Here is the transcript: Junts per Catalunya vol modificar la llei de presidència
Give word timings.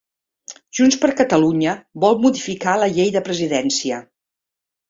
Junts 0.77 0.97
per 1.03 1.09
Catalunya 1.19 1.75
vol 2.05 2.19
modificar 2.25 2.75
la 2.85 2.91
llei 2.97 3.15
de 3.19 3.25
presidència 3.29 4.05